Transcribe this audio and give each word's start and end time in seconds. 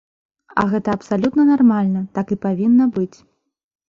А 0.59 0.61
гэта 0.69 0.95
абсалютна 0.97 1.45
нармальна, 1.49 2.01
так 2.15 2.33
і 2.37 2.39
павінна 2.47 2.89
быць. 2.97 3.17